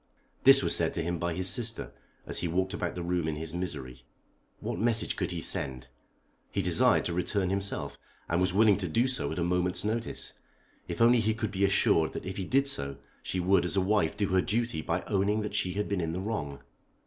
[0.45, 1.91] This was said to him by his sister
[2.25, 4.01] as he walked about the room in his misery.
[4.59, 5.89] What message could he send?
[6.49, 10.33] He desired to return himself, and was willing to do so at a moment's notice
[10.87, 13.81] if only he could be assured that if he did so she would as a
[13.81, 16.63] wife do her duty by owning that she had been in the wrong.